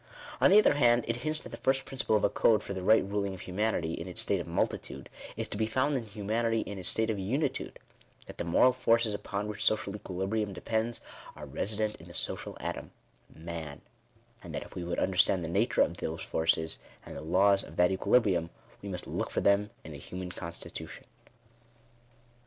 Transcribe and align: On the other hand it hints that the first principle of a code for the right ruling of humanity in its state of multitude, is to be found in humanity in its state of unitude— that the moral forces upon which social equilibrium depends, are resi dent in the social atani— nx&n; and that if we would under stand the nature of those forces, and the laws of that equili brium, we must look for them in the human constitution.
On 0.41 0.49
the 0.49 0.57
other 0.57 0.73
hand 0.73 1.05
it 1.07 1.17
hints 1.17 1.43
that 1.43 1.49
the 1.49 1.57
first 1.57 1.85
principle 1.85 2.15
of 2.15 2.23
a 2.23 2.29
code 2.31 2.63
for 2.63 2.73
the 2.73 2.81
right 2.81 3.05
ruling 3.07 3.35
of 3.35 3.41
humanity 3.41 3.93
in 3.93 4.07
its 4.07 4.19
state 4.19 4.39
of 4.41 4.47
multitude, 4.47 5.11
is 5.37 5.47
to 5.49 5.57
be 5.59 5.67
found 5.67 5.95
in 5.95 6.07
humanity 6.07 6.61
in 6.61 6.79
its 6.79 6.89
state 6.89 7.11
of 7.11 7.19
unitude— 7.19 7.77
that 8.25 8.39
the 8.39 8.43
moral 8.43 8.71
forces 8.71 9.13
upon 9.13 9.47
which 9.47 9.63
social 9.63 9.95
equilibrium 9.95 10.53
depends, 10.53 11.01
are 11.35 11.45
resi 11.45 11.77
dent 11.77 11.97
in 11.97 12.07
the 12.07 12.15
social 12.15 12.55
atani— 12.55 12.89
nx&n; 13.31 13.81
and 14.41 14.55
that 14.55 14.63
if 14.63 14.73
we 14.73 14.83
would 14.83 14.97
under 14.97 15.17
stand 15.17 15.45
the 15.45 15.47
nature 15.47 15.81
of 15.83 15.97
those 15.97 16.23
forces, 16.23 16.79
and 17.05 17.15
the 17.15 17.21
laws 17.21 17.63
of 17.63 17.75
that 17.75 17.91
equili 17.91 18.19
brium, 18.21 18.49
we 18.81 18.89
must 18.89 19.05
look 19.05 19.29
for 19.29 19.41
them 19.41 19.69
in 19.83 19.91
the 19.91 19.99
human 19.99 20.31
constitution. 20.31 21.05